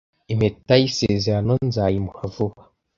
[0.33, 2.61] Impeta y'isezerano nzayimuha vuba